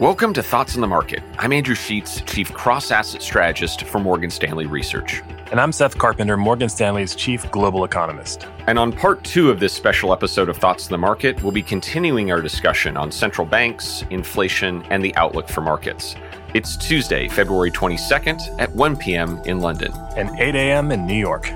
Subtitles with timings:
[0.00, 1.22] Welcome to Thoughts on the Market.
[1.38, 5.22] I'm Andrew Sheets, Chief Cross Asset Strategist for Morgan Stanley Research.
[5.50, 8.46] And I'm Seth Carpenter, Morgan Stanley's Chief Global Economist.
[8.66, 11.62] And on part two of this special episode of Thoughts on the Market, we'll be
[11.62, 16.16] continuing our discussion on central banks, inflation, and the outlook for markets.
[16.54, 19.38] It's Tuesday, February 22nd at 1 p.m.
[19.44, 19.92] in London.
[20.16, 20.92] And 8 a.m.
[20.92, 21.52] in New York.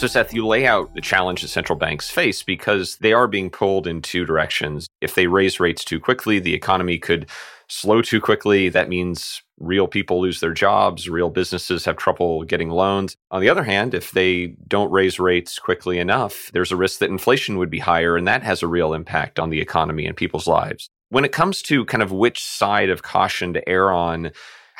[0.00, 3.50] So, Seth, you lay out the challenge that central banks face because they are being
[3.50, 4.88] pulled in two directions.
[5.02, 7.28] If they raise rates too quickly, the economy could
[7.68, 8.70] slow too quickly.
[8.70, 13.14] That means real people lose their jobs, real businesses have trouble getting loans.
[13.30, 17.10] On the other hand, if they don't raise rates quickly enough, there's a risk that
[17.10, 20.46] inflation would be higher, and that has a real impact on the economy and people's
[20.46, 20.88] lives.
[21.10, 24.30] When it comes to kind of which side of caution to err on,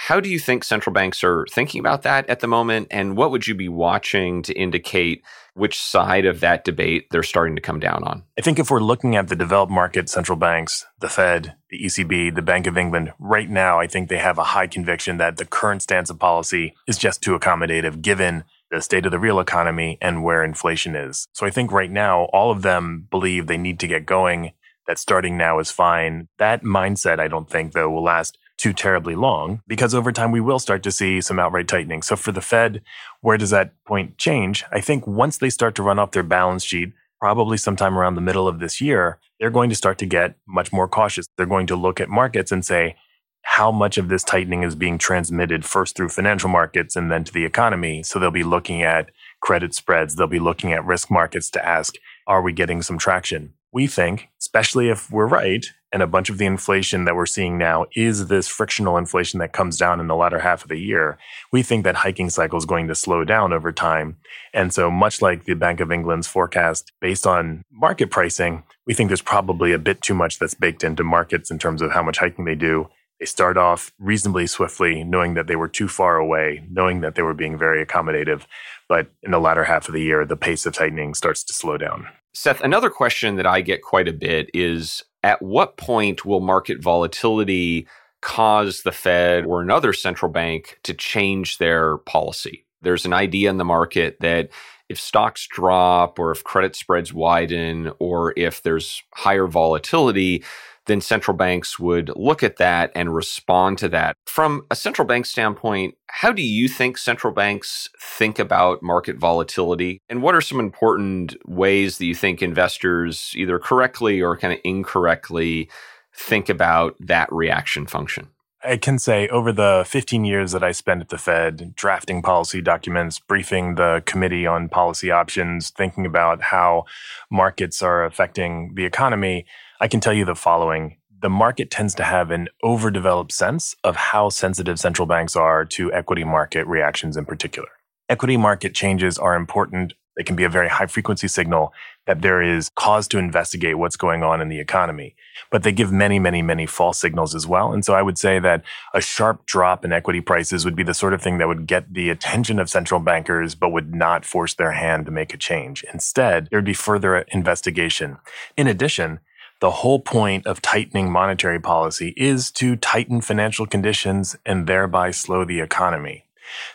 [0.07, 2.89] how do you think central banks are thinking about that at the moment?
[2.91, 7.55] And what would you be watching to indicate which side of that debate they're starting
[7.55, 8.25] to come down on?
[8.39, 12.35] I think if we're looking at the developed market central banks, the Fed, the ECB,
[12.35, 15.45] the Bank of England, right now, I think they have a high conviction that the
[15.45, 19.99] current stance of policy is just too accommodative given the state of the real economy
[20.01, 21.27] and where inflation is.
[21.35, 24.53] So I think right now, all of them believe they need to get going,
[24.87, 26.29] that starting now is fine.
[26.39, 30.41] That mindset, I don't think, though, will last too terribly long because over time we
[30.41, 32.03] will start to see some outright tightening.
[32.03, 32.83] So for the Fed,
[33.23, 34.65] where does that point change?
[34.71, 38.21] I think once they start to run off their balance sheet, probably sometime around the
[38.21, 41.27] middle of this year, they're going to start to get much more cautious.
[41.37, 42.97] They're going to look at markets and say,
[43.43, 47.33] how much of this tightening is being transmitted first through financial markets and then to
[47.33, 48.03] the economy.
[48.03, 50.15] So they'll be looking at credit spreads.
[50.15, 51.95] They'll be looking at risk markets to ask,
[52.27, 53.55] are we getting some traction?
[53.73, 57.59] We think, especially if we're right, and a bunch of the inflation that we're seeing
[57.59, 61.19] now is this frictional inflation that comes down in the latter half of the year.
[61.53, 64.17] We think that hiking cycle is going to slow down over time.
[64.55, 69.09] And so, much like the Bank of England's forecast based on market pricing, we think
[69.09, 72.19] there's probably a bit too much that's baked into markets in terms of how much
[72.19, 72.89] hiking they do.
[73.19, 77.23] They start off reasonably swiftly, knowing that they were too far away, knowing that they
[77.23, 78.45] were being very accommodative.
[78.89, 81.77] But in the latter half of the year, the pace of tightening starts to slow
[81.77, 82.07] down.
[82.33, 86.83] Seth, another question that I get quite a bit is at what point will market
[86.83, 87.87] volatility
[88.23, 92.65] cause the Fed or another central bank to change their policy?
[92.83, 94.51] There's an idea in the market that
[94.89, 100.43] if stocks drop or if credit spreads widen or if there's higher volatility,
[100.87, 104.17] then central banks would look at that and respond to that.
[104.27, 110.01] From a central bank standpoint, how do you think central banks think about market volatility?
[110.09, 114.61] And what are some important ways that you think investors either correctly or kind of
[114.65, 115.71] incorrectly
[116.15, 118.29] think about that reaction function?
[118.63, 122.61] I can say over the 15 years that I spent at the Fed drafting policy
[122.61, 126.85] documents, briefing the committee on policy options, thinking about how
[127.31, 129.47] markets are affecting the economy,
[129.83, 130.99] I can tell you the following.
[131.23, 135.91] The market tends to have an overdeveloped sense of how sensitive central banks are to
[135.91, 137.69] equity market reactions in particular.
[138.11, 139.95] Equity market changes are important.
[140.19, 141.73] They can be a very high frequency signal
[142.07, 145.17] that there is cause to investigate what's going on in the economy.
[145.51, 147.73] But they give many, many, many false signals as well.
[147.73, 148.63] And so I would say that
[148.93, 151.95] a sharp drop in equity prices would be the sort of thing that would get
[151.95, 155.85] the attention of central bankers, but would not force their hand to make a change.
[155.95, 158.19] Instead, there would be further investigation.
[158.59, 159.21] In addition,
[159.61, 165.45] the whole point of tightening monetary policy is to tighten financial conditions and thereby slow
[165.45, 166.25] the economy.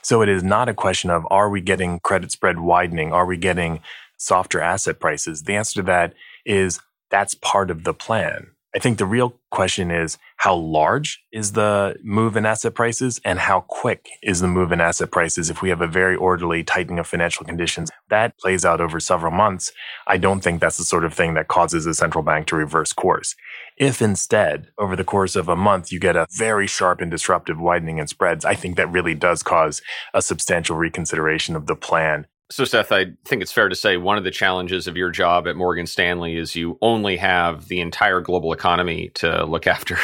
[0.01, 3.11] So it is not a question of are we getting credit spread widening?
[3.11, 3.81] Are we getting
[4.17, 5.43] softer asset prices?
[5.43, 6.13] The answer to that
[6.45, 6.79] is
[7.09, 8.51] that's part of the plan.
[8.75, 13.39] I think the real question is how large is the move in asset prices and
[13.39, 15.49] how quick is the move in asset prices?
[15.49, 19.31] If we have a very orderly tightening of financial conditions that plays out over several
[19.31, 19.71] months.
[20.07, 22.91] I don't think that's the sort of thing that causes a central bank to reverse
[22.91, 23.33] course.
[23.77, 27.59] If instead over the course of a month you get a very sharp and disruptive
[27.59, 29.81] widening in spreads i think that really does cause
[30.13, 34.17] a substantial reconsideration of the plan so, Seth, I think it's fair to say one
[34.17, 38.21] of the challenges of your job at Morgan Stanley is you only have the entire
[38.21, 39.97] global economy to look after.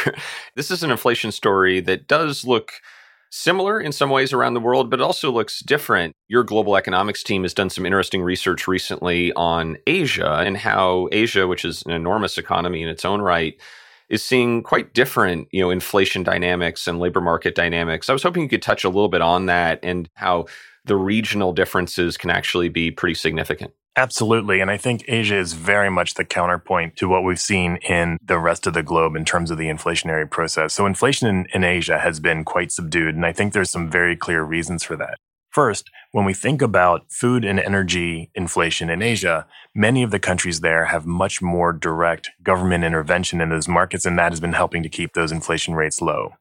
[0.55, 2.73] this is an inflation story that does look
[3.29, 6.15] similar in some ways around the world, but also looks different.
[6.27, 11.47] Your global economics team has done some interesting research recently on Asia and how Asia,
[11.47, 13.53] which is an enormous economy in its own right,
[14.09, 18.09] is seeing quite different, you know, inflation dynamics and labor market dynamics.
[18.09, 20.47] I was hoping you could touch a little bit on that and how
[20.85, 23.73] the regional differences can actually be pretty significant.
[23.97, 24.61] Absolutely.
[24.61, 28.39] And I think Asia is very much the counterpoint to what we've seen in the
[28.39, 30.73] rest of the globe in terms of the inflationary process.
[30.73, 33.15] So inflation in, in, Asia has been quite subdued.
[33.15, 35.17] And I think there's some very clear reasons for that.
[35.49, 39.45] First, when we think about food and energy inflation in Asia,
[39.75, 44.17] many of the countries there have much more direct government intervention in those markets, and
[44.17, 46.35] that has been helping to keep those inflation rates low.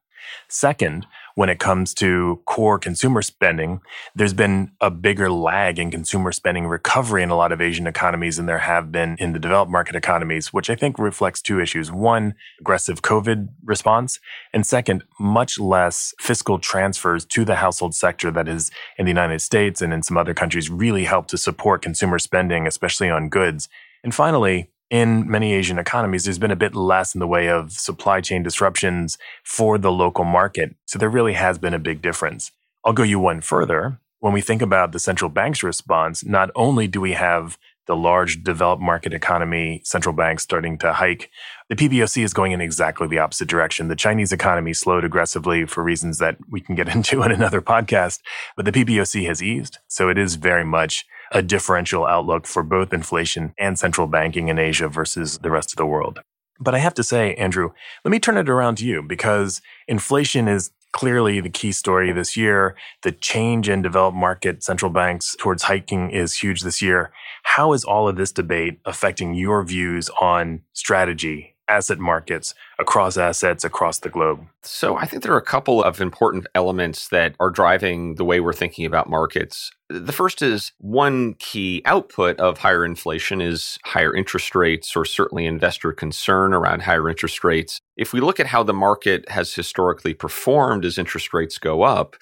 [0.48, 3.80] Second, when it comes to core consumer spending,
[4.14, 8.36] there's been a bigger lag in consumer spending recovery in a lot of Asian economies
[8.36, 11.90] than there have been in the developed market economies, which I think reflects two issues.
[11.90, 14.20] One, aggressive COVID response.
[14.52, 19.40] And second, much less fiscal transfers to the household sector that is in the United
[19.40, 23.68] States and in some other countries really helped to support consumer spending, especially on goods.
[24.02, 27.72] And finally, in many Asian economies, there's been a bit less in the way of
[27.72, 30.74] supply chain disruptions for the local market.
[30.84, 32.50] So there really has been a big difference.
[32.84, 34.00] I'll go you one further.
[34.18, 38.42] When we think about the central bank's response, not only do we have the large
[38.42, 41.30] developed market economy central banks starting to hike,
[41.68, 43.88] the PBOC is going in exactly the opposite direction.
[43.88, 48.20] The Chinese economy slowed aggressively for reasons that we can get into in another podcast,
[48.56, 49.78] but the PBOC has eased.
[49.88, 54.58] So it is very much a differential outlook for both inflation and central banking in
[54.58, 56.20] Asia versus the rest of the world.
[56.58, 57.70] But I have to say, Andrew,
[58.04, 62.36] let me turn it around to you because inflation is clearly the key story this
[62.36, 62.76] year.
[63.02, 67.12] The change in developed market central banks towards hiking is huge this year.
[67.56, 73.64] How is all of this debate affecting your views on strategy asset markets across assets
[73.64, 74.46] across the globe?
[74.62, 78.38] So, I think there are a couple of important elements that are driving the way
[78.38, 79.72] we're thinking about markets.
[79.88, 85.44] The first is one key output of higher inflation is higher interest rates, or certainly
[85.44, 87.80] investor concern around higher interest rates.
[87.96, 92.14] If we look at how the market has historically performed as interest rates go up,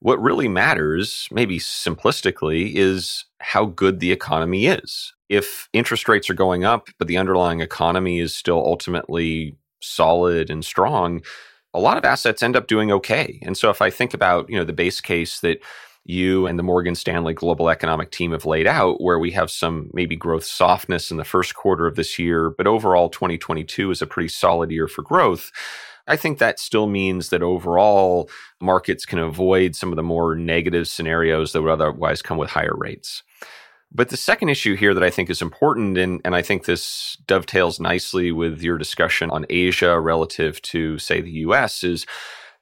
[0.00, 6.34] what really matters, maybe simplistically, is how good the economy is if interest rates are
[6.34, 11.22] going up, but the underlying economy is still ultimately solid and strong,
[11.72, 13.38] a lot of assets end up doing okay.
[13.42, 15.60] And so if I think about, you know, the base case that
[16.04, 19.88] you and the Morgan Stanley Global Economic Team have laid out, where we have some
[19.92, 24.08] maybe growth softness in the first quarter of this year, but overall 2022 is a
[24.08, 25.52] pretty solid year for growth.
[26.06, 28.28] I think that still means that overall
[28.60, 32.74] markets can avoid some of the more negative scenarios that would otherwise come with higher
[32.76, 33.22] rates.
[33.92, 37.16] But the second issue here that I think is important, and, and I think this
[37.26, 42.06] dovetails nicely with your discussion on Asia relative to, say, the US, is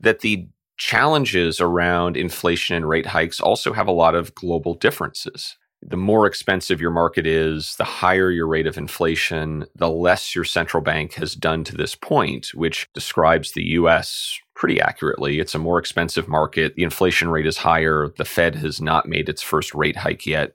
[0.00, 0.49] that the
[0.79, 5.56] challenges around inflation and rate hikes also have a lot of global differences.
[5.80, 10.44] The more expensive your market is, the higher your rate of inflation, the less your
[10.44, 15.38] central bank has done to this point, which describes the US pretty accurately.
[15.38, 16.75] It's a more expensive market.
[16.75, 18.08] The inflation rate is higher.
[18.16, 20.52] The Fed has not made its first rate hike yet.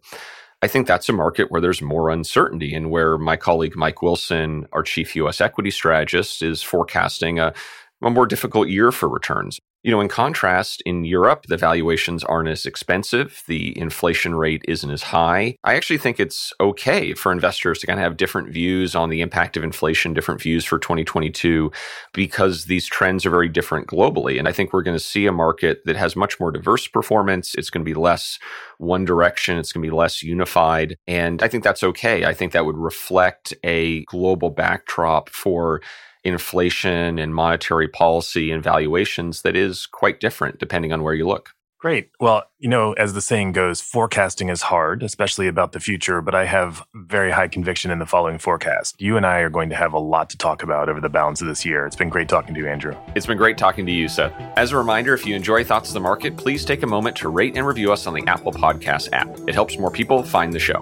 [0.62, 4.68] I think that's a market where there's more uncertainty and where my colleague Mike Wilson,
[4.74, 7.54] our chief US equity strategist, is forecasting a,
[8.02, 9.60] a more difficult year for returns.
[9.84, 13.44] You know, in contrast, in Europe, the valuations aren't as expensive.
[13.48, 15.58] The inflation rate isn't as high.
[15.66, 19.20] I actually think it's okay for investors to kind of have different views on the
[19.20, 21.70] impact of inflation, different views for 2022,
[22.14, 24.40] because these trends are very different globally.
[24.40, 27.54] And I think we're going to see a market that has much more diverse performance.
[27.56, 28.40] It's going to be less
[28.78, 29.58] one direction.
[29.58, 30.98] It's going to be less unified.
[31.08, 32.24] And I think that's okay.
[32.24, 35.82] I think that would reflect a global backdrop for
[36.24, 41.54] inflation and monetary policy and valuations that is quite different depending on where you look.
[41.84, 42.12] Great.
[42.18, 46.34] Well, you know, as the saying goes, forecasting is hard, especially about the future, but
[46.34, 49.02] I have very high conviction in the following forecast.
[49.02, 51.42] You and I are going to have a lot to talk about over the balance
[51.42, 51.86] of this year.
[51.86, 52.96] It's been great talking to you, Andrew.
[53.16, 54.32] It's been great talking to you, Seth.
[54.56, 57.28] As a reminder, if you enjoy Thoughts of the Market, please take a moment to
[57.28, 59.28] rate and review us on the Apple Podcast app.
[59.46, 60.82] It helps more people find the show.